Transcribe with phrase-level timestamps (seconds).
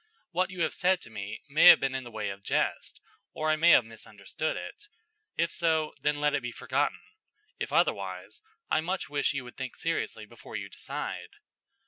[0.31, 2.99] What you have said to me may have been in the way of jest,
[3.33, 4.87] or I may have misunderstood it.
[5.37, 7.01] If so, then let it be forgotten;
[7.59, 11.35] if otherwise, I much wish you would think seriously before you decide.